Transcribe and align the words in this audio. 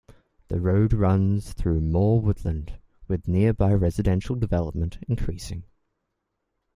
The 0.47 0.59
road 0.59 0.93
runs 0.93 1.53
through 1.53 1.79
more 1.81 2.19
woodland, 2.19 2.79
with 3.07 3.27
nearby 3.27 3.71
residential 3.75 4.35
development 4.35 4.97
increasing. 5.07 5.65